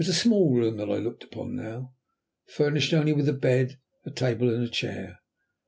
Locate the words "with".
3.13-3.29